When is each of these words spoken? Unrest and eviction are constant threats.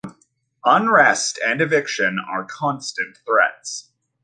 Unrest 0.65 1.37
and 1.45 1.61
eviction 1.61 2.17
are 2.17 2.43
constant 2.43 3.19
threats. 3.23 3.91